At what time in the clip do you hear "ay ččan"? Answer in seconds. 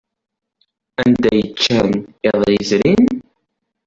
1.35-1.91